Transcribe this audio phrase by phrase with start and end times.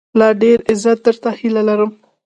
[0.19, 1.91] لا ډېر عزت، درته هيله لرم